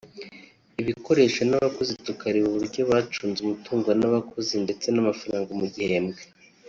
[0.81, 6.21] ibikoresho n’abakozi tukareba uburyo bacunze umutungo n’abakozi ndetsen’amafaranga mu gihembwe